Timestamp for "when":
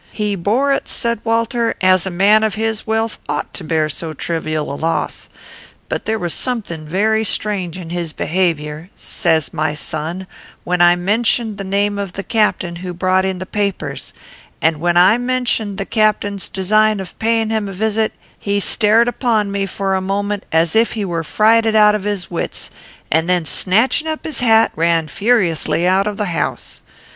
10.63-10.81, 14.79-14.97